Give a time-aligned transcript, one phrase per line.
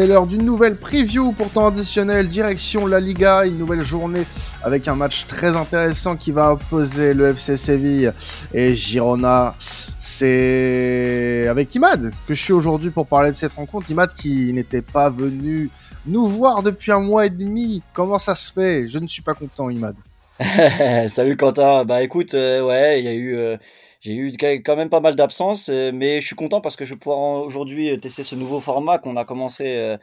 [0.00, 4.24] C'est l'heure d'une nouvelle preview pourtant additionnelle, direction la Liga, une nouvelle journée
[4.62, 8.10] avec un match très intéressant qui va opposer le FC Séville
[8.54, 9.54] et Girona.
[9.98, 13.90] C'est avec Imad que je suis aujourd'hui pour parler de cette rencontre.
[13.90, 15.68] Imad qui n'était pas venu
[16.06, 17.82] nous voir depuis un mois et demi.
[17.92, 18.88] Comment ça se fait?
[18.88, 19.96] Je ne suis pas content, Imad.
[21.10, 21.84] Salut Quentin.
[21.84, 23.58] Bah écoute, euh, ouais, il y a eu, euh,
[24.00, 24.32] j'ai eu
[24.64, 27.18] quand même pas mal d'absences, euh, mais je suis content parce que je vais pouvoir
[27.44, 29.96] aujourd'hui tester ce nouveau format qu'on a commencé,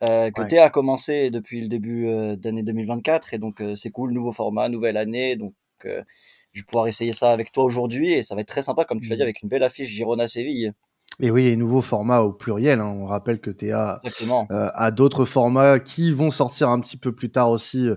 [0.00, 0.48] que ouais.
[0.48, 4.96] Théa a commencé depuis le début d'année 2024, et donc c'est cool, nouveau format, nouvelle
[4.96, 8.62] année, donc je vais pouvoir essayer ça avec toi aujourd'hui et ça va être très
[8.62, 9.24] sympa, comme tu l'as dit, mmh.
[9.24, 10.72] avec une belle affiche Girona-Séville.
[11.20, 12.80] Et oui, il y a un nouveau format au pluriel.
[12.80, 12.86] Hein.
[12.86, 17.30] On rappelle que Théa euh, a d'autres formats qui vont sortir un petit peu plus
[17.30, 17.88] tard aussi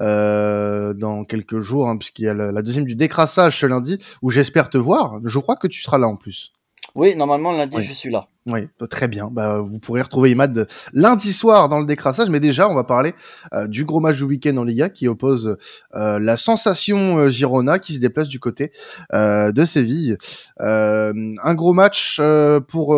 [0.00, 4.30] euh, dans quelques jours, hein, puisqu'il y a la deuxième du décrassage ce lundi, où
[4.30, 5.20] j'espère te voir.
[5.24, 6.52] Je crois que tu seras là en plus.
[6.96, 8.26] Oui, normalement, lundi, je suis là.
[8.46, 9.28] Oui, très bien.
[9.30, 12.30] Bah, vous pourrez retrouver Imad lundi soir dans le décrassage.
[12.30, 13.14] Mais déjà, on va parler
[13.52, 15.58] euh, du gros match du week-end en Liga qui oppose
[15.94, 18.72] euh, la sensation euh, Girona qui se déplace du côté
[19.12, 20.16] de Séville.
[20.58, 22.20] un gros match
[22.68, 22.94] pour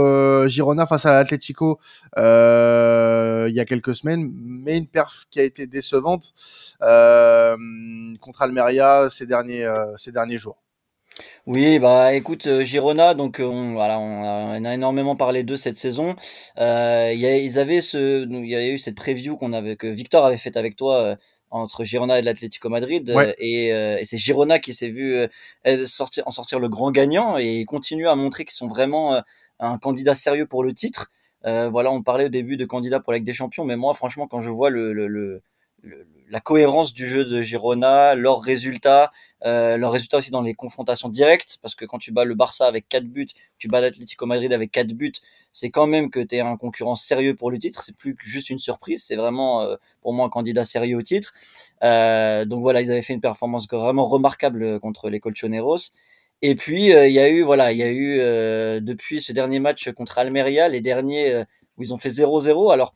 [0.47, 1.81] Girona face à l'Atlético
[2.17, 6.35] il y a quelques semaines, mais une perf qui a été décevante
[8.21, 10.59] contre Almeria ces derniers, ces derniers jours.
[11.47, 15.77] Oui, bah écoute, euh, Girona, donc euh, on, voilà, on a, énormément parlé d'eux cette
[15.77, 16.15] saison.
[16.59, 19.87] Euh, y a, ils avaient ce, il y a eu cette preview qu'on avait, que
[19.87, 21.17] Victor avait faite avec toi euh,
[21.51, 25.17] entre Girona et l'Atlético Madrid, et, et c'est Girona qui s'est vu
[25.87, 29.23] sortir, en sortir le grand gagnant et continue à montrer qu'ils sont vraiment
[29.59, 31.11] un candidat sérieux pour le titre.
[31.45, 34.27] voilà, on parlait au début de candidat pour la Ligue des Champions, mais moi, franchement,
[34.27, 35.43] quand je vois le, le, le
[36.31, 39.13] la cohérence du jeu de Girona, leurs résultats,
[39.45, 42.67] euh, leurs résultats aussi dans les confrontations directes, parce que quand tu bats le Barça
[42.67, 45.13] avec 4 buts, tu bats l'Atlético Madrid avec 4 buts,
[45.53, 48.25] c'est quand même que tu es un concurrent sérieux pour le titre, c'est plus que
[48.25, 51.33] juste une surprise, c'est vraiment euh, pour moi un candidat sérieux au titre.
[51.83, 55.93] Euh, donc voilà, ils avaient fait une performance vraiment remarquable contre les Colchoneros.
[56.43, 59.33] Et puis euh, il y a eu voilà, il y a eu euh, depuis ce
[59.33, 61.45] dernier match contre Almeria, les derniers
[61.77, 62.73] où ils ont fait 0-0.
[62.73, 62.95] Alors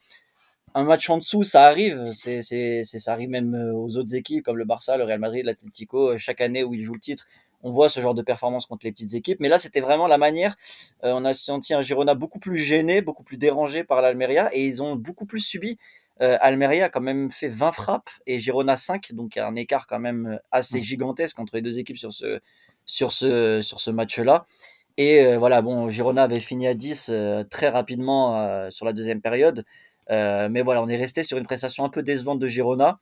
[0.74, 2.10] un match en dessous, ça arrive.
[2.12, 5.44] C'est, c'est, ça arrive même euh, aux autres équipes comme le Barça, le Real Madrid,
[5.44, 6.10] l'Atlético.
[6.12, 7.26] Euh, chaque année où ils jouent le titre,
[7.62, 9.40] on voit ce genre de performance contre les petites équipes.
[9.40, 10.56] Mais là, c'était vraiment la manière.
[11.04, 14.64] Euh, on a senti un Girona beaucoup plus gêné, beaucoup plus dérangé par l'Almeria et
[14.64, 15.78] ils ont beaucoup plus subi.
[16.20, 19.46] Euh, Almeria a quand même fait 20 frappes et Girona 5, donc il y a
[19.46, 22.40] un écart quand même assez gigantesque entre les deux équipes sur ce,
[22.84, 24.44] sur ce, sur ce match-là.
[24.98, 27.10] Et voilà, bon, Girona avait fini à 10
[27.50, 29.64] très rapidement sur la deuxième période.
[30.10, 32.98] Euh, mais voilà, on est resté sur une prestation un peu décevante de Girona.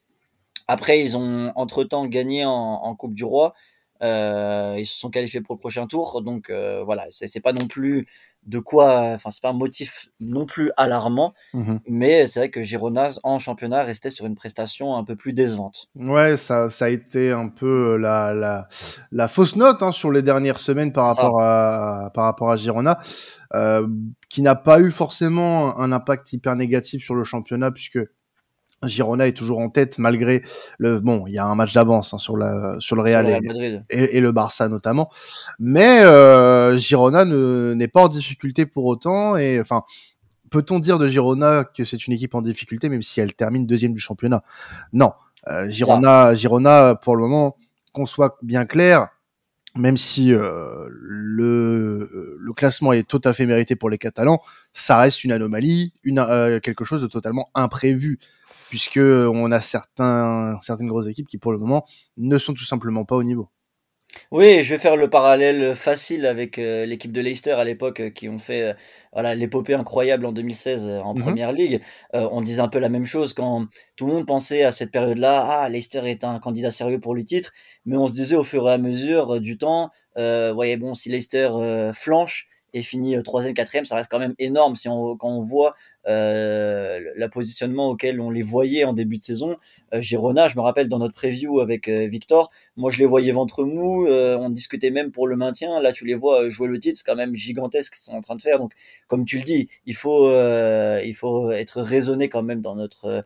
[0.69, 3.55] Après, ils ont entre-temps gagné en, en, Coupe du Roi.
[4.03, 6.23] Euh, ils se sont qualifiés pour le prochain tour.
[6.23, 8.07] Donc euh, voilà, c'est pas non plus
[8.47, 12.63] de quoi, enfin c'est pas un motif non plus alarmant, mmh mais c'est vrai que
[12.63, 15.89] Girona en championnat restait sur une prestation un peu plus décevante.
[15.95, 18.69] Ouais, ça, ça a été un peu la, la,
[19.13, 22.99] la fausse note hein, sur les dernières semaines par rapport à par rapport à Girona,
[23.55, 23.87] euh,
[24.29, 27.99] qui n'a pas eu forcément un impact hyper négatif sur le championnat puisque
[28.83, 30.43] Girona est toujours en tête malgré
[30.79, 33.39] le bon, il y a un match d'avance hein, sur la sur le Real,
[33.91, 35.11] et, et, le Barça notamment,
[35.59, 39.83] mais euh, Girona n'est pas en difficulté pour autant et enfin
[40.51, 43.93] peut-on dire de Girona que c'est une équipe en difficulté même si elle termine deuxième
[43.93, 44.43] du championnat?
[44.93, 45.13] Non,
[45.49, 47.57] euh, Girona Girona pour le moment
[47.93, 49.09] qu'on soit bien clair,
[49.77, 54.41] même si euh, le, le classement est tout à fait mérité pour les Catalans,
[54.73, 58.19] ça reste une anomalie, une, euh, quelque chose de totalement imprévu
[58.71, 61.85] puisque on a certains, certaines grosses équipes qui pour le moment
[62.17, 63.51] ne sont tout simplement pas au niveau.
[64.31, 68.11] Oui, je vais faire le parallèle facile avec euh, l'équipe de Leicester à l'époque euh,
[68.11, 68.75] qui ont fait euh,
[69.13, 71.81] voilà l'épopée incroyable en 2016 en mmh première ligue.
[72.13, 73.67] on disait un peu la même chose quand
[73.97, 77.25] tout le monde pensait à cette période-là, ah Leicester est un candidat sérieux pour le
[77.25, 77.53] titre,
[77.85, 81.51] mais on se disait au fur et à mesure du temps, voyez bon si Leicester
[81.93, 85.75] flanche et finit troisième, quatrième, ça reste quand même énorme si on quand on voit
[86.07, 89.57] euh, la positionnement auquel on les voyait en début de saison.
[89.93, 93.33] Euh, Girona, je me rappelle dans notre preview avec euh, Victor, moi je les voyais
[93.33, 95.81] ventre mou, euh, on discutait même pour le maintien.
[95.81, 98.23] Là, tu les vois jouer le titre, c'est quand même gigantesque ce qu'ils sont en
[98.23, 98.59] train de faire.
[98.59, 98.73] Donc,
[99.09, 103.25] comme tu le dis, il faut, il faut être raisonné quand même dans notre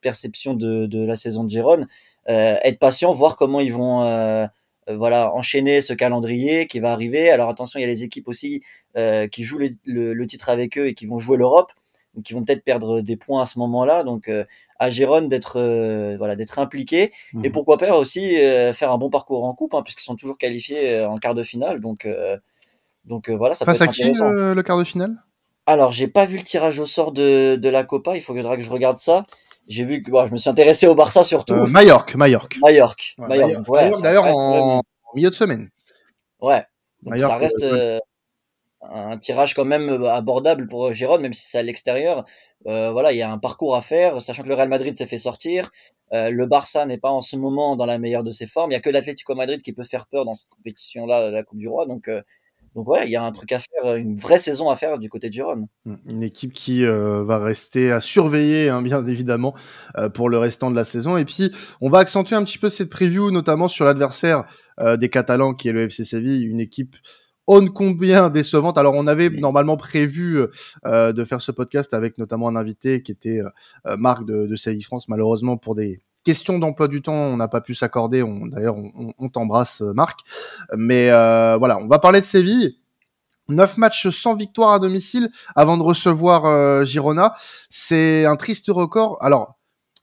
[0.00, 1.86] perception de, la saison de Gérone.
[2.26, 4.02] être patient, voir comment ils vont
[4.88, 7.30] voilà enchaîner ce calendrier qui va arriver.
[7.30, 8.62] Alors attention, il y a les équipes aussi
[8.96, 11.72] euh, qui jouent le, le, titre avec eux et qui vont jouer l'Europe,
[12.14, 14.04] donc qui vont peut-être perdre des points à ce moment-là.
[14.04, 14.44] Donc euh,
[14.78, 17.12] à Gérone d'être euh, voilà d'être impliqué
[17.42, 17.52] et mhm.
[17.52, 18.36] pourquoi pas aussi
[18.74, 21.80] faire un bon parcours en coupe hein, puisqu'ils sont toujours qualifiés en quart de finale.
[21.80, 22.06] Donc
[23.04, 25.16] donc voilà, ça Face peut être à qui le quart de finale?
[25.68, 28.16] Alors, j'ai pas vu le tirage au sort de, de la Copa.
[28.16, 29.26] Il faudra que je regarde ça.
[29.68, 31.54] J'ai vu que bon, je me suis intéressé au Barça surtout.
[31.54, 32.58] Euh, Mallorca, Mallorca.
[32.60, 33.04] Mallorca.
[33.18, 34.82] Mallorca, d'ailleurs en...
[35.14, 35.70] milieu de semaine.
[36.40, 36.64] Ouais.
[37.18, 37.98] ça reste euh,
[38.82, 42.24] un tirage quand même euh, abordable pour Gérone, même si c'est à l'extérieur.
[42.66, 45.06] Euh, voilà, il y a un parcours à faire, sachant que le Real Madrid s'est
[45.06, 45.70] fait sortir.
[46.12, 48.70] Euh, le Barça n'est pas en ce moment dans la meilleure de ses formes.
[48.70, 51.58] Il y a que l'Atlético Madrid qui peut faire peur dans cette compétition-là, la Coupe
[51.58, 51.86] du Roi.
[51.86, 52.08] Donc,
[52.76, 55.08] donc voilà, il y a un truc à faire, une vraie saison à faire du
[55.08, 55.66] côté de Gérone.
[55.86, 59.54] Mmh, une équipe qui euh, va rester à surveiller, hein, bien évidemment,
[59.96, 61.16] euh, pour le restant de la saison.
[61.16, 61.50] Et puis,
[61.80, 64.44] on va accentuer un petit peu cette preview, notamment sur l'adversaire
[64.78, 66.96] euh, des Catalans, qui est le FC Séville, une équipe
[67.48, 68.76] on combien décevante.
[68.76, 70.44] Alors, on avait normalement prévu
[70.84, 73.38] de faire ce podcast avec notamment un invité qui était
[73.84, 75.06] Marc de, de Séville France.
[75.06, 78.24] Malheureusement, pour des question d'emploi du temps, on n'a pas pu s'accorder.
[78.50, 80.20] D'ailleurs, on, t'embrasse, euh, Marc.
[80.76, 82.78] Mais euh, voilà, on va parler de Séville.
[83.48, 87.36] Neuf matchs sans victoire à domicile avant de recevoir euh, Girona.
[87.70, 89.18] C'est un triste record.
[89.20, 89.56] Alors,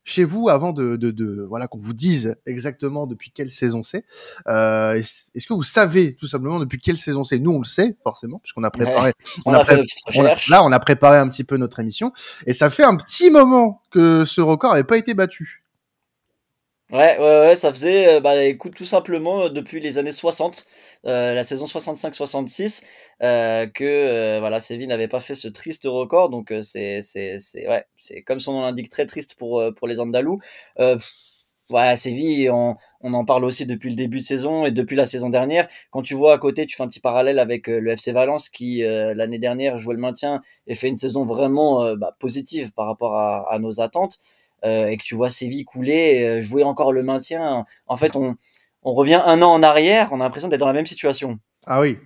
[0.06, 4.06] chez vous, avant de, de, voilà qu'on vous dise exactement depuis quelle saison c'est,
[4.46, 7.40] est-ce que vous savez tout simplement depuis quelle saison c'est?
[7.40, 9.14] Nous, on le sait forcément puisqu'on a préparé.
[9.46, 9.81] On, a, fait
[10.50, 12.12] là, on a préparé un petit peu notre émission
[12.46, 15.62] et ça fait un petit moment que ce record n'avait pas été battu.
[16.94, 20.68] Ouais, ouais, ouais, ça faisait, euh, bah, écoute, tout simplement, euh, depuis les années 60,
[21.07, 22.86] euh, la saison 65-66,
[23.19, 26.30] que voilà, Séville n'avait pas fait ce triste record.
[26.30, 30.00] Donc, c'est, c'est, c'est, ouais, c'est comme son nom l'indique, très triste pour, pour les
[30.00, 30.40] Andalous.
[31.69, 35.06] ouais, Séville, on, on en parle aussi depuis le début de saison et depuis la
[35.06, 35.68] saison dernière.
[35.92, 38.81] Quand tu vois à côté, tu fais un petit parallèle avec le FC Valence qui,
[38.84, 43.51] l'année dernière, jouait le maintien et fait une saison vraiment bah, positive par rapport à,
[43.51, 44.19] à nos attentes.
[44.65, 48.36] Euh, et que tu vois Séville couler, euh, jouer encore le maintien, en fait, on,
[48.83, 51.39] on revient un an en arrière, on a l'impression d'être dans la même situation.
[51.65, 51.98] Ah oui.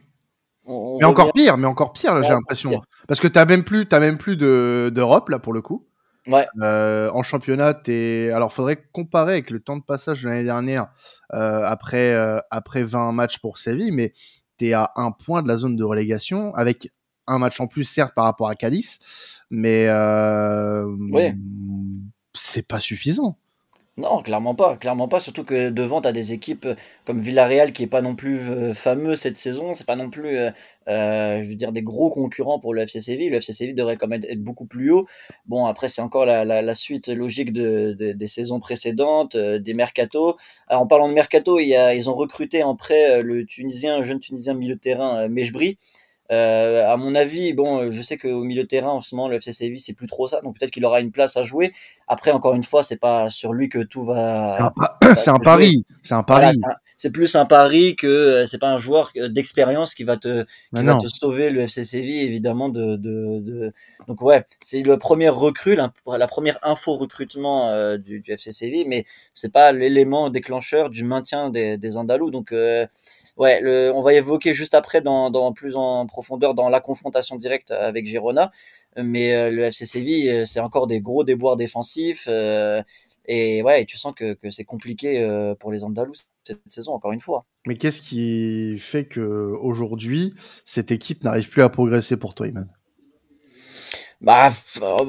[0.67, 2.81] mais encore pire, mais encore pire, j'ai l'impression.
[3.07, 5.87] Parce que tu même plus, as même plus d'Europe, là, pour le coup.
[6.27, 6.45] Ouais.
[6.61, 8.31] Euh, en championnat, es...
[8.31, 10.87] alors faudrait comparer avec le temps de passage de l'année dernière
[11.33, 14.11] euh, après euh, après 20 matchs pour Séville, mais
[14.59, 16.91] tu es à un point de la zone de relégation avec
[17.27, 18.99] un match en plus certes par rapport à Cadiz,
[19.49, 21.33] mais euh, ouais
[22.37, 23.37] c'est pas suffisant.
[23.97, 25.19] Non, clairement pas, clairement pas.
[25.19, 28.39] Surtout que devant, tu as des équipes euh, comme Villarreal qui est pas non plus
[28.41, 29.73] euh, fameux cette saison.
[29.73, 30.51] C'est pas non plus, euh,
[31.43, 33.29] je veux dire, des gros concurrents pour le FC Séville.
[33.31, 35.07] Le FC Séville devrait quand même être beaucoup plus haut.
[35.47, 40.37] Bon, après, c'est encore la, suite logique de, des saisons précédentes, des mercato.
[40.67, 44.03] Alors, en parlant de mercato, il y a, ils ont recruté en prêt le Tunisien,
[44.03, 45.79] jeune Tunisien milieu de terrain, Mejbri.
[46.31, 49.29] Euh, à mon avis, bon, euh, je sais qu'au milieu de terrain, en ce moment,
[49.29, 51.73] le FC Séville, c'est plus trop ça, donc peut-être qu'il aura une place à jouer.
[52.07, 54.73] Après, encore une fois, c'est pas sur lui que tout va.
[55.17, 55.85] C'est un, pari.
[56.03, 56.53] C'est un pari.
[56.97, 60.43] c'est plus un pari que euh, c'est pas un joueur d'expérience qui va te
[60.75, 62.67] qui va te sauver le FC Séville, évidemment.
[62.67, 63.73] De, de, de...
[64.07, 68.85] donc ouais, c'est le premier recrue, la, la première info recrutement du, du, FC Séville,
[68.85, 72.31] mais c'est pas l'élément déclencheur du maintien des, des Andalous.
[72.31, 72.51] Donc
[73.37, 77.35] ouais, le, on va évoquer juste après dans, dans, plus en profondeur dans la confrontation
[77.35, 78.51] directe avec Girona.
[78.97, 82.25] Mais euh, le FC Séville, euh, c'est encore des gros déboires défensifs.
[82.27, 82.81] Euh,
[83.25, 85.27] et ouais, tu sens que, que c'est compliqué
[85.59, 86.13] pour les Andalous
[86.43, 87.45] cette saison, encore une fois.
[87.65, 90.33] Mais qu'est-ce qui fait que aujourd'hui
[90.63, 92.69] cette équipe n'arrive plus à progresser pour toi, Iman?
[94.21, 94.51] Bah,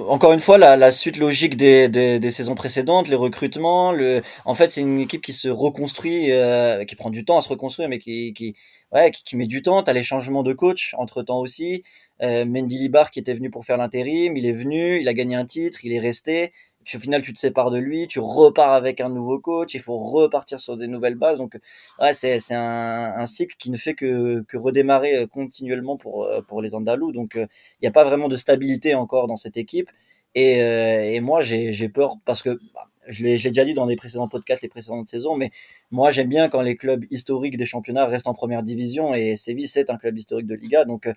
[0.08, 4.20] encore une fois, la, la suite logique des, des, des, saisons précédentes, les recrutements, le,
[4.44, 7.48] en fait, c'est une équipe qui se reconstruit, euh, qui prend du temps à se
[7.48, 8.54] reconstruire, mais qui, qui,
[8.92, 9.82] ouais, qui, qui met du temps.
[9.82, 11.84] T'as les changements de coach entre temps aussi.
[12.22, 15.36] Euh, Mendy Libar qui était venu pour faire l'intérim, il est venu, il a gagné
[15.36, 16.52] un titre, il est resté
[16.96, 19.98] au final tu te sépares de lui, tu repars avec un nouveau coach, il faut
[19.98, 21.38] repartir sur des nouvelles bases.
[21.38, 21.58] Donc
[22.00, 26.40] ouais, c'est c'est un, cycle qui ne fait que, que redémarrer euh, continuellement pour euh,
[26.48, 27.12] pour les Andalous.
[27.12, 27.46] Donc euh,
[27.80, 29.90] il n'y a pas vraiment de stabilité encore dans cette équipe.
[30.34, 34.28] Et, et moi j'ai peur parce que bah, je l'ai déjà dit dans les précédents
[34.28, 35.50] podcasts, les précédentes saisons, mais
[35.90, 39.66] moi j'aime bien quand les clubs historiques des championnats restent en première division et Séville
[39.66, 41.08] c'est un club historique de Liga, donc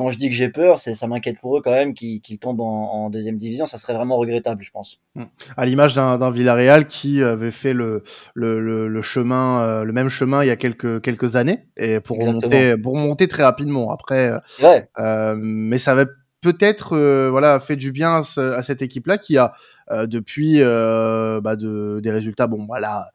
[0.00, 2.62] quand je dis que j'ai peur, c'est ça m'inquiète pour eux quand même qu'ils tombent
[2.62, 3.66] en, deuxième division.
[3.66, 5.02] Ça serait vraiment regrettable, je pense.
[5.14, 5.24] Mmh.
[5.58, 8.02] À l'image d'un Villarreal qui avait fait le,
[8.32, 12.16] le, le, chemin, euh, le même chemin il y a quelques, quelques années et pour
[12.18, 13.92] remonter, pour remonter très rapidement.
[13.92, 14.88] Après, ouais.
[14.98, 16.06] euh, mais ça avait
[16.40, 19.52] peut-être euh, voilà fait du bien à, cette équipe-là qui a
[19.90, 22.46] euh, depuis bah de, des résultats.
[22.46, 23.10] Bon, voilà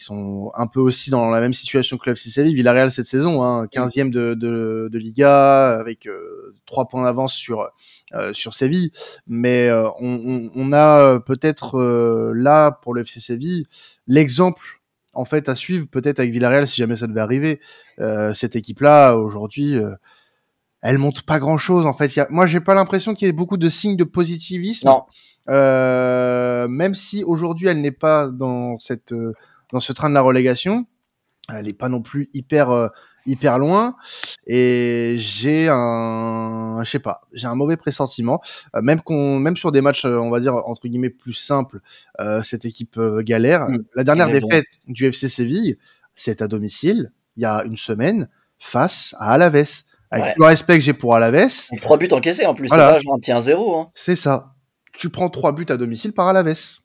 [0.00, 2.54] ils sont un peu aussi dans la même situation que l'FC Séville.
[2.54, 7.68] Villarreal cette saison, hein, 15e de, de, de Liga avec euh, trois points d'avance sur
[8.14, 8.92] euh, sur Séville.
[9.26, 11.78] Mais euh, on, a peut-être
[12.34, 13.64] là pour le FC Séville
[14.06, 14.80] l'exemple
[15.12, 17.60] en fait à suivre peut-être avec Villarreal si jamais ça devait arriver.
[18.32, 19.78] cette équipe là aujourd'hui
[20.82, 22.16] elle montre pas grand chose en fait.
[22.16, 22.26] Y a...
[22.30, 24.86] Moi, j'ai pas l'impression qu'il y ait beaucoup de signes de positivisme.
[24.86, 25.02] Non.
[25.50, 29.12] Euh, même si aujourd'hui elle n'est pas dans cette
[29.72, 30.86] dans ce train de la relégation,
[31.52, 32.88] elle est pas non plus hyper euh,
[33.26, 33.96] hyper loin
[34.46, 38.40] et j'ai un je sais pas j'ai un mauvais pressentiment
[38.74, 41.80] euh, même qu'on même sur des matchs on va dire entre guillemets plus simples
[42.42, 43.78] cette équipe galère Mm.
[43.94, 45.76] la dernière défaite du FC Séville
[46.14, 49.54] c'est à domicile il y a une semaine face à Alaves
[50.10, 50.34] avec Ouais.
[50.34, 51.50] tout le respect que j'ai pour Alaves
[51.82, 52.66] Trois buts encaissés en plus.
[52.68, 52.98] Voilà.
[52.98, 53.80] Genre un petit 1-0.
[53.80, 53.88] Hein.
[53.92, 54.54] c'est ça
[54.98, 56.78] tu prends trois buts à domicile par Alaves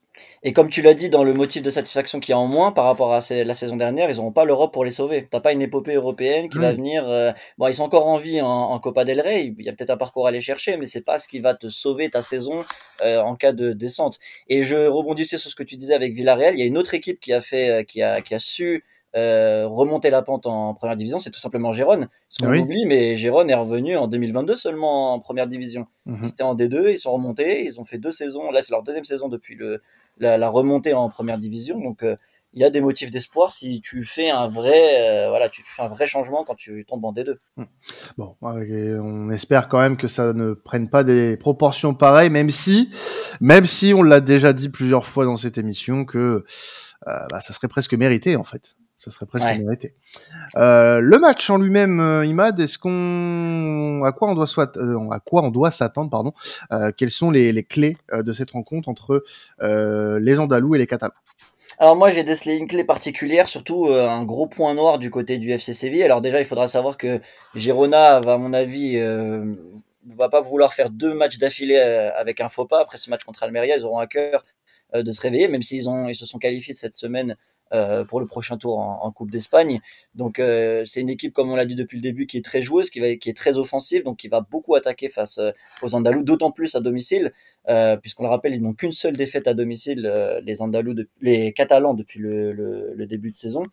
[0.43, 2.71] Et comme tu l'as dit dans le motif de satisfaction qu'il y a en moins
[2.71, 5.27] par rapport à la saison dernière, ils n'auront pas l'Europe pour les sauver.
[5.29, 7.07] T'as pas une épopée européenne qui va venir.
[7.09, 9.53] euh, Bon, ils sont encore en vie en, en Copa del Rey.
[9.57, 11.53] Il y a peut-être un parcours à aller chercher, mais c'est pas ce qui va
[11.55, 12.63] te sauver ta saison
[13.03, 14.19] euh, en cas de descente.
[14.47, 16.53] Et je rebondissais sur ce que tu disais avec Villarreal.
[16.55, 18.83] Il y a une autre équipe qui a fait, euh, qui a, qui a su
[19.15, 22.09] euh, remonter la pente en première division, c'est tout simplement Gérone.
[22.27, 22.59] Ce qu'on Oui.
[22.59, 25.87] oublie, mais Gérone est revenu en 2022 seulement en première division.
[26.05, 26.27] Mhm.
[26.27, 28.51] C'était en D2, ils sont remontés, ils ont fait deux saisons.
[28.51, 29.81] Là, c'est leur deuxième saison depuis le,
[30.19, 31.79] la, la remontée en première division.
[31.79, 32.17] Donc, euh,
[32.51, 35.81] il y a des motifs d'espoir si tu fais un vrai, euh, voilà, tu fais
[35.81, 37.35] un vrai changement quand tu tombes en D2.
[38.17, 42.49] Bon, ouais, on espère quand même que ça ne prenne pas des proportions pareilles, même
[42.49, 42.89] si,
[43.41, 46.45] même si on l'a déjà dit plusieurs fois dans cette émission que
[47.05, 48.75] bah, ça serait presque mérité en fait.
[48.97, 49.57] Ça serait presque Ouais.
[49.57, 49.93] mérité.
[50.55, 54.97] Euh, le match en lui-même, euh, Imad, est-ce qu'on, à quoi on doit soit, euh,
[55.11, 56.33] à quoi on doit s'attendre, pardon
[56.71, 59.23] euh, Quelles sont les, les clés de cette rencontre entre
[59.61, 61.13] les Andalous et les Catalans?
[61.77, 65.37] Alors moi j'ai décelé une clé particulière, surtout euh, un gros point noir du côté
[65.37, 66.03] du FC Séville.
[66.03, 67.19] Alors déjà il faudra savoir que
[67.53, 69.55] Girona va à mon avis euh,
[70.07, 72.79] va pas vouloir faire deux matchs d'affilée avec un faux pas.
[72.81, 74.45] Après ce match contre Almeria, ils auront à cœur
[74.95, 77.35] euh, de se réveiller, même s'ils ont ils se sont qualifiés cette semaine
[77.73, 79.79] euh, pour le prochain tour en, en Coupe d'Espagne.
[80.13, 82.61] Donc euh, c'est une équipe comme on l'a dit depuis le début qui est très
[82.61, 85.95] joueuse, qui va qui est très offensive, donc qui va beaucoup attaquer face euh, aux
[85.95, 87.33] Andalous, d'autant plus à domicile.
[87.67, 91.51] Euh, puisqu'on le rappelle, ils n'ont qu'une seule défaite à domicile, euh, les Andalous, les
[91.51, 93.63] Catalans depuis le, le- le début de saison.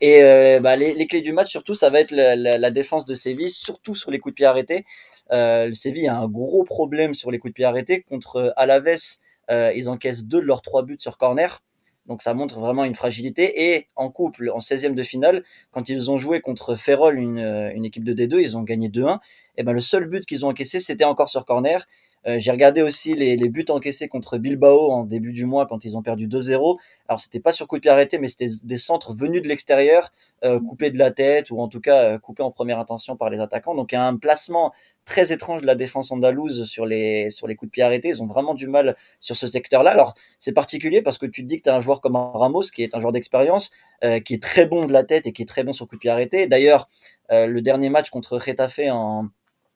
[0.00, 0.20] Et
[0.60, 3.50] bah, les, les clés du match, surtout, ça va être la, la- défense de Séville,
[3.50, 4.84] surtout sur les coups de pied arrêtés.
[5.30, 8.02] Le Séville a un gros problème sur les coups de pied arrêtés.
[8.08, 9.18] Contre Alaves,
[9.50, 11.62] ils encaissent deux de leurs trois buts sur corner.
[12.08, 13.72] Donc ça montre vraiment une fragilité.
[13.72, 17.70] Et en couple, en 16e de finale, quand ils ont joué contre Ferrol, une, euh,
[17.74, 19.20] une équipe de D2, ils ont gagné 2-1.
[19.56, 21.86] Et ben le seul but qu'ils ont encaissé, c'était encore sur corner.
[22.26, 25.84] Euh, J'ai regardé aussi les, les buts encaissés contre Bilbao en début du mois quand
[25.84, 26.78] ils ont perdu 2-0.
[27.08, 30.12] Alors c'était pas sur coup de pied arrêté, mais c'était des centres venus de l'extérieur,
[30.44, 33.30] euh, coupés de la tête ou en tout cas euh, coupés en première intention par
[33.30, 33.74] les attaquants.
[33.74, 34.72] Donc il y a un placement
[35.08, 38.08] très étrange de la défense andalouse sur les sur les coups de pied arrêtés.
[38.08, 39.90] Ils ont vraiment du mal sur ce secteur-là.
[39.90, 42.64] Alors c'est particulier parce que tu te dis que tu as un joueur comme Ramos
[42.74, 43.72] qui est un joueur d'expérience,
[44.04, 45.96] euh, qui est très bon de la tête et qui est très bon sur coup
[45.96, 46.46] de pied arrêté.
[46.46, 46.90] D'ailleurs,
[47.32, 49.28] euh, le dernier match contre Retafe en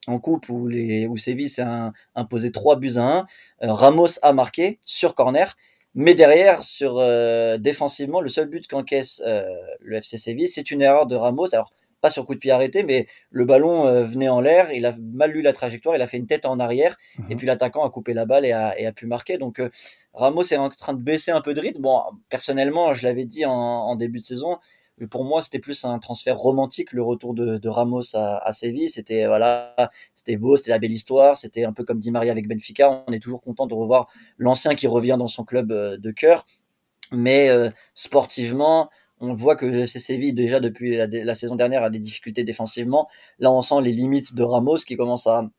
[0.05, 1.65] en coupe où les où Séville s'est
[2.13, 3.27] imposé 3 buts à 1,
[3.63, 5.55] euh, Ramos a marqué sur corner.
[5.95, 6.95] Mais derrière, sur
[7.59, 9.21] défensivement, le seul but qu'encaisse
[9.79, 11.53] le FC Séville, c'est une erreur de Ramos.
[11.53, 11.71] Alors
[12.03, 14.93] pas sur coup de pied arrêté, mais le ballon euh, venait en l'air, il a
[14.99, 16.97] mal lu la trajectoire, il a fait une tête en arrière,
[17.29, 17.37] et Mhm.
[17.37, 19.37] puis l'attaquant a coupé la balle et a, et a pu marquer.
[19.39, 19.69] Donc euh,
[20.13, 21.81] Ramos est en train de baisser un peu de rythme.
[21.81, 24.57] Bon, personnellement, je l'avais dit en, en début de saison,
[24.99, 28.53] mais pour moi, c'était plus un transfert romantique, le retour de, de Ramos à, à
[28.53, 28.89] Séville.
[28.89, 29.73] C'était voilà,
[30.13, 33.03] c'était beau, c'était la belle histoire, c'était un peu comme Di Maria avec Benfica.
[33.07, 34.07] On est toujours content de revoir
[34.37, 36.45] l'ancien qui revient dans son club euh, de cœur.
[37.11, 38.89] Mais euh, sportivement,
[39.23, 43.07] on voit que c'est Séville déjà depuis la, saison dernière a des difficultés défensivement.
[43.39, 45.49] Là, on sent les limites de Ramos qui commence à,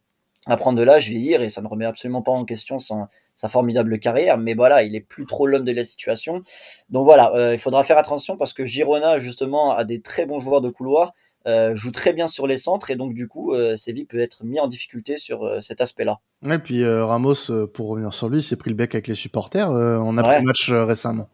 [0.59, 4.37] prendre de l'âge, vieillir, et ça ne remet absolument pas en question sa formidable carrière.
[4.37, 6.43] Mais voilà, il est plus trop l'homme de la situation.
[6.91, 10.41] Donc voilà, euh, il faudra faire attention parce que Girona, justement, a des très bons
[10.41, 11.15] joueurs de couloir,
[11.47, 14.45] euh, joue très bien sur les centres, et donc du coup, euh, Séville peut être
[14.45, 16.21] mis en difficulté sur euh, cet aspect-là.
[16.51, 19.71] Et puis euh, Ramos, pour revenir sur lui, s'est pris le bec avec les supporters
[19.71, 21.29] en après-match récemment.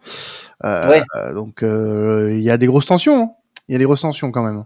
[0.62, 1.02] Ouais.
[1.34, 3.16] donc il y a des grosses tensions.
[3.22, 3.30] hein.
[3.68, 4.64] Il y a des grosses tensions quand même.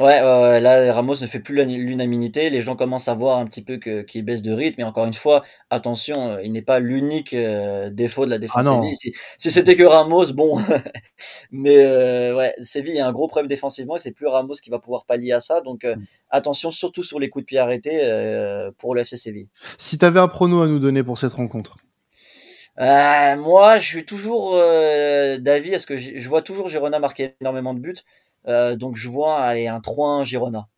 [0.00, 2.50] Ouais, ouais, ouais, là, Ramos ne fait plus l'unanimité.
[2.50, 4.80] Les gens commencent à voir un petit peu que qu'il baisse de rythme.
[4.80, 8.58] Et encore une fois, attention, euh, il n'est pas l'unique euh, défaut de la défense
[8.58, 8.82] Ah non.
[8.82, 8.96] Séville.
[8.96, 10.58] Si, si c'était que Ramos, bon.
[11.52, 14.80] Mais euh, ouais, Séville a un gros problème défensivement et c'est plus Ramos qui va
[14.80, 15.60] pouvoir pallier à ça.
[15.60, 16.04] Donc euh, Mm.
[16.30, 19.48] attention, surtout sur les coups de pied arrêtés euh, pour le FC Séville.
[19.78, 21.76] Si tu avais un prono à nous donner pour cette rencontre,
[22.80, 27.36] Euh, moi, je suis toujours euh, d'avis parce que j'ai- je vois toujours Girona marquer
[27.40, 27.94] énormément de buts.
[28.46, 30.68] Euh, donc je vois allez, un 3-1 Girona.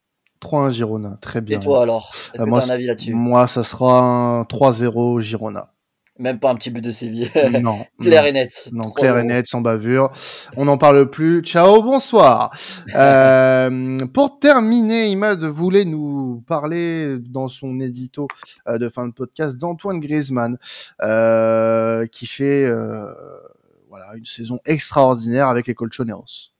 [0.42, 1.58] 3-1 Girona, très bien.
[1.58, 3.14] Et toi alors Est-ce Euh, que moi, tu as un avis là-dessus?
[3.14, 5.72] Moi, ça sera un 3-0 Girona.
[6.18, 7.30] Même pas un petit but de Séville.
[7.60, 7.84] Non.
[8.00, 8.68] clair et net.
[8.72, 10.10] Non, clair et net, sans bavure.
[10.56, 11.42] On n'en parle plus.
[11.42, 12.56] Ciao, bonsoir.
[12.94, 18.28] euh, pour terminer, Imad voulait nous parler dans son édito
[18.66, 20.56] euh, de fin de podcast d'Antoine Griezmann,
[21.02, 23.12] euh, qui fait euh,
[23.90, 26.52] voilà une saison extraordinaire avec les Colchoneros.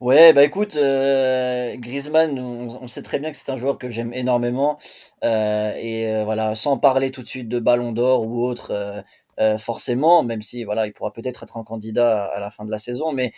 [0.00, 4.12] Ouais, bah écoute, euh, Griezmann, on, sait très bien que c'est un joueur que j'aime
[4.12, 4.78] énormément.
[5.24, 9.04] Euh, et euh, voilà, sans parler tout de suite de Ballon d'Or ou autre,
[9.58, 12.78] forcément, même si voilà, il pourra peut-être être un candidat à la fin de la
[12.78, 13.12] saison.
[13.12, 13.32] Mais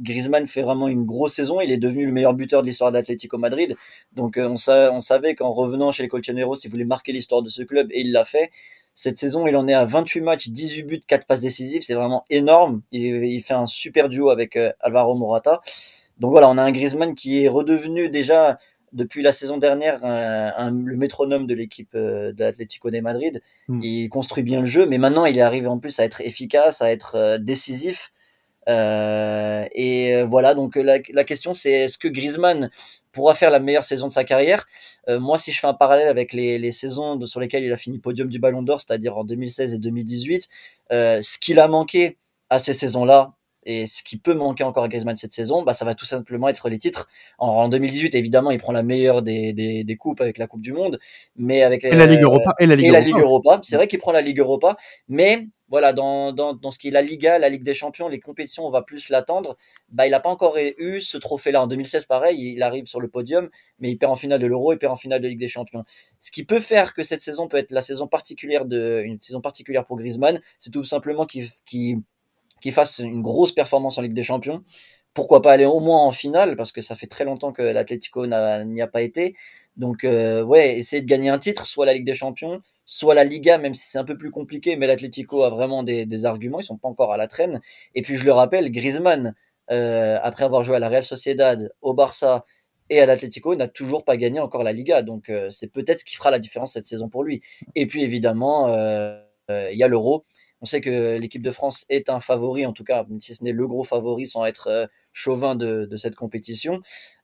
[0.00, 1.60] Griezmann fait vraiment une grosse saison.
[1.60, 3.74] Il est devenu le meilleur buteur de l'histoire de l'Atlético Madrid.
[4.14, 7.62] Donc on, on savait qu'en revenant chez les Colchoneros, il voulait marquer l'histoire de ce
[7.62, 8.50] club et il l'a fait.
[8.94, 11.82] Cette saison, il en est à 28 matchs, 18 buts, 4 passes décisives.
[11.82, 12.82] C'est vraiment énorme.
[12.92, 15.60] Il, fait un super duo avec euh, Alvaro Morata.
[16.18, 18.58] Donc voilà, on a un Griezmann qui est redevenu déjà
[18.92, 23.40] depuis la saison dernière un, le métronome de l'équipe euh, de l'Atlético de Madrid.
[23.68, 23.80] Mm.
[23.82, 26.82] Il construit bien le jeu, mais maintenant il est arrivé en plus à être efficace,
[26.82, 28.12] à être euh, décisif.
[28.68, 32.70] et voilà, donc la, la question c'est est-ce que Griezmann
[33.12, 34.66] pourra faire la meilleure saison de sa carrière.
[35.08, 37.76] Euh, moi, si je fais un parallèle avec les, les saisons sur lesquelles il a
[37.76, 40.48] fini podium du Ballon d'Or, c'est-à-dire en 2016 et 2018,
[40.92, 42.18] euh, ce qu'il a manqué
[42.50, 45.84] à ces saisons-là, et ce qui peut manquer encore à Griezmann cette saison, bah, ça
[45.84, 47.08] va tout simplement être les titres.
[47.38, 50.72] En, 2018, évidemment, il prend la meilleure des, des, des, coupes avec la Coupe du
[50.72, 50.98] Monde,
[51.36, 52.54] mais avec et la Ligue Europa.
[52.58, 53.60] Et la Ligue, et la Ligue Europa.
[53.62, 54.76] C'est vrai qu'il prend la Ligue Europa,
[55.08, 58.20] mais voilà, dans, dans, dans ce qui est la Liga, la Ligue des Champions, les
[58.20, 59.56] compétitions, on va plus l'attendre.
[59.88, 61.62] Bah, il n'a pas encore eu ce trophée-là.
[61.62, 63.48] En 2016, pareil, il arrive sur le podium,
[63.78, 65.82] mais il perd en finale de l'Euro, il perd en finale de Ligue des Champions.
[66.20, 69.40] Ce qui peut faire que cette saison peut être la saison particulière de, une saison
[69.40, 72.02] particulière pour Griezmann, c'est tout simplement qu'il
[72.70, 74.62] fasse une grosse performance en Ligue des Champions.
[75.14, 78.26] Pourquoi pas aller au moins en finale, parce que ça fait très longtemps que l'Atlético
[78.26, 79.36] n'y a, pas été.
[79.78, 83.24] Donc, euh, ouais, essayer de gagner un titre, soit la Ligue des Champions, soit la
[83.24, 86.64] Liga, même si c'est un peu plus compliqué, mais l'Atlético a vraiment des, arguments, ils
[86.64, 87.60] sont pas encore à la traîne.
[87.94, 89.34] Et puis, je le rappelle, Griezmann,
[89.70, 92.44] euh, après avoir joué à la Real Sociedad, au Barça
[92.90, 95.02] et à l'Atlético, n'a toujours pas gagné encore la Liga.
[95.02, 97.42] Donc, euh, c'est peut-être ce qui fera la différence cette saison pour lui.
[97.74, 98.68] Et puis, évidemment,
[99.48, 100.24] il y a l'Euro.
[100.62, 103.52] On sait que l'équipe de France est un favori, en tout cas, si ce n'est
[103.52, 106.80] le gros favori sans être euh, chauvin de, cette compétition.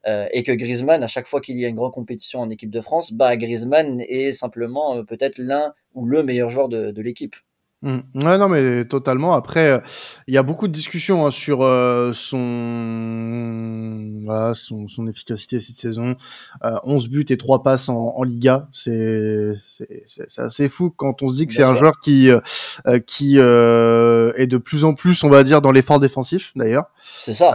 [0.09, 2.71] Euh, et que Griezmann, à chaque fois qu'il y a une grande compétition en équipe
[2.71, 7.37] de France, bah, Griezmann est simplement euh, peut-être l'un ou le meilleur joueur de l'équipe.
[7.81, 7.99] Mmh.
[8.17, 9.35] Ouais, non, mais totalement.
[9.35, 9.79] Après, euh,
[10.27, 12.41] il y a beaucoup de discussions hein, sur euh, son,
[14.25, 16.17] voilà, son, son efficacité cette saison.
[16.65, 19.55] Euh, 11 buts et 3 passes en, en Liga, c'est
[20.39, 22.41] assez fou quand on se dit que c'est un joueur qui euh,
[23.07, 26.87] qui est de plus en plus, on va dire, dans l'effort défensif d'ailleurs.
[27.01, 27.55] C'est ça.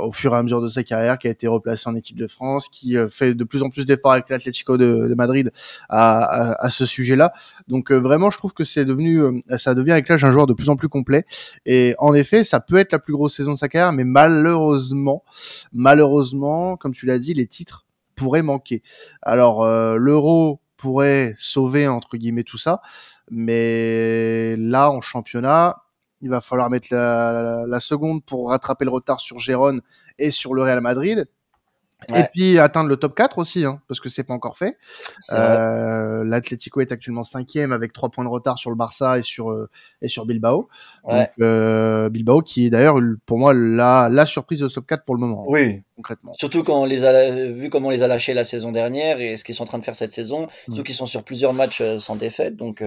[0.00, 2.26] au fur et à mesure de sa carrière, qui a été replacé en équipe de
[2.26, 5.52] France, qui fait de plus en plus d'efforts avec l'Atlético de, de, Madrid
[5.90, 7.34] à, à, à ce sujet-là.
[7.68, 10.52] Donc vraiment, je trouve que c'est devenu euh, ça devient avec l'âge un joueur de
[10.54, 11.24] plus en plus complet.
[11.64, 15.24] Et en effet, ça peut être la plus grosse saison de sa carrière, mais malheureusement,
[15.72, 18.82] malheureusement, comme tu l'as dit, les titres pourraient manquer.
[19.22, 22.80] Alors euh, l'euro pourrait sauver entre guillemets tout ça,
[23.30, 25.76] mais là en championnat,
[26.22, 29.82] il va falloir mettre la, la, seconde pour rattraper le retard sur Gérone
[30.18, 31.28] et sur le Real Madrid.
[32.14, 34.76] Et puis atteindre le top 4 aussi, hein, parce que c'est pas encore fait.
[35.32, 39.50] Euh, L'Atlético est actuellement cinquième avec trois points de retard sur le Barça et sur
[39.50, 39.68] euh,
[40.02, 40.68] et sur Bilbao.
[41.08, 45.04] Donc, euh, Bilbao qui est d'ailleurs pour moi la, la surprise de ce top 4
[45.04, 45.44] pour le moment.
[45.44, 45.82] Hein, oui.
[45.96, 46.34] Concrètement.
[46.34, 49.38] Surtout quand on les a vu comment on les a lâchés la saison dernière et
[49.38, 50.74] ce qu'ils sont en train de faire cette saison, mmh.
[50.74, 52.56] ceux qui sont sur plusieurs matchs euh, sans défaite.
[52.56, 52.82] Donc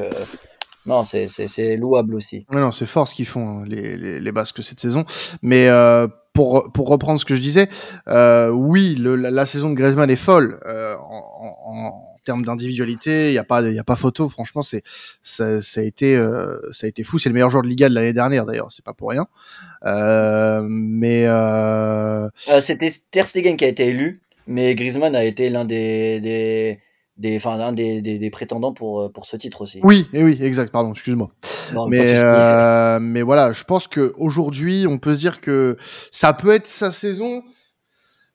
[0.86, 2.46] non, c'est louable aussi.
[2.52, 5.06] non, c'est fort ce qu'ils font, hein, les, les, les, Basques cette saison.
[5.42, 7.68] Mais euh, pour, pour reprendre ce que je disais,
[8.08, 13.30] euh, oui, le, la, saison de Griezmann est folle euh, en, en, en, termes d'individualité.
[13.30, 14.30] Il n'y a pas, il y a pas photo.
[14.30, 14.84] Franchement, c'est
[15.24, 17.18] ça, ça, a été, euh, ça a été fou.
[17.18, 18.72] C'est le meilleur joueur de Liga de l'année dernière d'ailleurs.
[18.72, 19.28] C'est pas pour rien.
[19.86, 22.30] Euh, mais euh,
[22.62, 26.80] c'était Ter Stegen qui a été élu, mais Griezmann a été l'un des, des
[27.20, 29.82] des, enfin, un des, des, des, prétendants pour, euh, pour ce titre aussi.
[29.84, 31.30] Oui, et oui, exact, pardon, excuse-moi.
[31.88, 35.78] Mais, euh, mais voilà, je pense que aujourd'hui, on peut se dire que
[36.12, 37.44] ça peut être sa saison,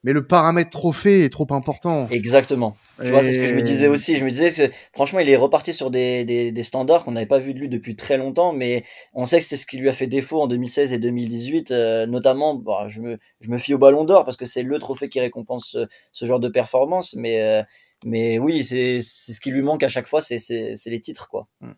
[0.02, 2.06] mais le paramètre trophée est trop important.
[2.10, 2.76] Exactement.
[3.02, 4.16] Tu vois, c'est ce que je me disais aussi.
[4.18, 7.24] Je me disais que franchement, il est reparti sur des, des, des standards qu'on n'avait
[7.24, 9.88] pas vu de lui depuis très longtemps, mais on sait que c'est ce qui lui
[9.88, 12.54] a fait défaut en 2016 et 2018, euh, notamment.
[12.54, 15.20] Bon, je me je me fie au Ballon d'Or parce que c'est le trophée qui
[15.20, 17.62] récompense ce, ce genre de performance, mais euh,
[18.04, 20.38] mais oui, c'est ce qui lui manque à chaque fois, c'est
[20.86, 21.48] les titres, quoi.
[21.60, 21.72] Hmm.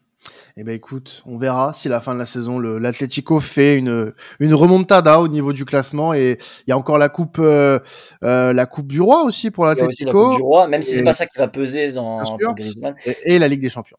[0.56, 4.12] Eh ben écoute, on verra si à la fin de la saison l'Atlético fait une
[4.40, 7.78] une remontada au niveau du classement et il y a encore la coupe euh,
[8.24, 10.06] euh, la coupe du roi aussi pour l'Atlético.
[10.06, 12.96] La coupe du roi, même si c'est pas ça qui va peser dans pour Griezmann.
[13.24, 13.98] Et, la Ligue des Champions.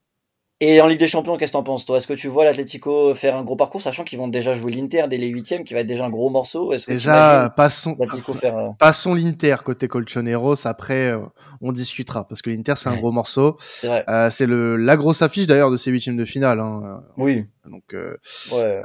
[0.59, 1.97] Et en Ligue des Champions, qu'est-ce que t'en penses, toi?
[1.97, 5.03] Est-ce que tu vois l'Atlético faire un gros parcours, sachant qu'ils vont déjà jouer l'Inter
[5.07, 6.73] dès les huitièmes, qui va être déjà un gros morceau?
[6.73, 7.95] Est-ce que Déjà, passons,
[8.39, 10.65] faire, euh, passons l'Inter côté Colchoneros.
[10.65, 11.19] Après, euh,
[11.61, 13.57] on discutera parce que l'Inter c'est un gros morceau.
[13.59, 16.59] C'est euh, le la grosse affiche d'ailleurs de ces huitièmes de finale.
[16.59, 17.03] Hein.
[17.17, 17.45] Oui.
[17.69, 18.17] Donc, euh,
[18.51, 18.81] ouais.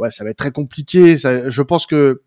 [0.00, 1.18] ouais, ça va être très compliqué.
[1.18, 2.22] Ça, je pense que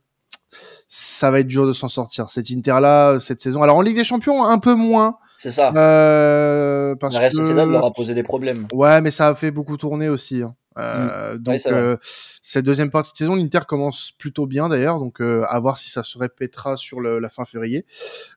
[0.88, 2.30] ça va être dur de s'en sortir.
[2.30, 3.64] Cet Inter là, cette saison.
[3.64, 5.18] Alors en Ligue des Champions, un peu moins.
[5.44, 5.74] C'est ça.
[5.76, 8.66] Euh, parce la Sociedad leur a posé des problèmes.
[8.72, 10.42] Ouais, mais ça a fait beaucoup tourner aussi.
[10.42, 10.56] Hein.
[10.78, 11.38] Euh, mm.
[11.40, 11.98] Donc euh,
[12.42, 15.90] cette deuxième partie de saison, l'Inter commence plutôt bien d'ailleurs, donc euh, à voir si
[15.90, 17.86] ça se répétera sur le, la fin février.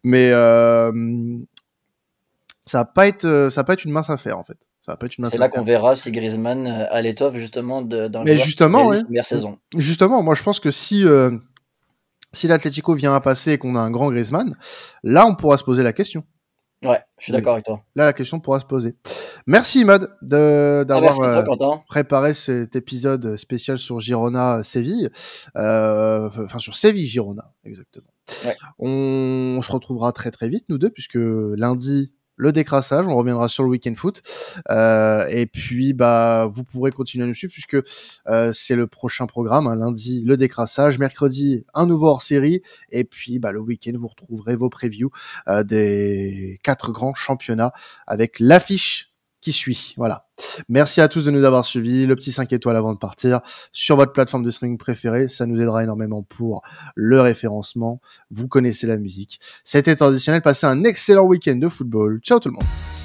[0.02, 0.30] Mais
[2.64, 4.58] ça va pas être, ça va pas être une mince affaire en fait.
[4.80, 8.08] Ça va pas être une C'est là qu'on verra si Griezmann a l'étoffe justement de,
[8.08, 9.00] dans Mais justement, ouais.
[9.00, 9.60] première saison.
[9.76, 11.04] Justement, moi je pense que si
[12.32, 14.56] si l'Atlético vient à passer et qu'on a un grand Griezmann,
[15.04, 16.24] là on pourra se poser la question.
[16.84, 17.82] Ouais, je suis d'accord avec toi.
[17.94, 18.96] Là, la question pourra se poser.
[19.46, 21.44] Merci Imad ah, d'avoir euh,
[21.88, 25.10] préparé cet épisode spécial sur Girona Séville,
[25.56, 28.08] euh, enfin sur Séville Girona exactement.
[28.78, 33.06] On, on, se retrouvera très très vite nous deux puisque lundi le décrassage.
[33.06, 34.22] On reviendra sur le week-end foot.
[34.70, 37.76] Euh, et puis, bah, vous pourrez continuer à nous suivre puisque
[38.26, 39.66] euh, c'est le prochain programme.
[39.66, 40.98] Hein, lundi, le décrassage.
[40.98, 42.62] Mercredi, un nouveau hors-série.
[42.90, 45.10] Et puis, bah, le week-end, vous retrouverez vos previews
[45.48, 47.72] euh, des quatre grands championnats
[48.06, 49.15] avec l'affiche
[49.52, 49.94] suit.
[49.96, 50.26] Voilà.
[50.68, 52.06] Merci à tous de nous avoir suivis.
[52.06, 53.40] Le petit 5 étoiles avant de partir
[53.72, 55.28] sur votre plateforme de streaming préférée.
[55.28, 56.62] Ça nous aidera énormément pour
[56.94, 58.00] le référencement.
[58.30, 59.40] Vous connaissez la musique.
[59.64, 60.42] C'était traditionnel.
[60.42, 62.20] Passez un excellent week-end de football.
[62.22, 62.95] Ciao tout le monde.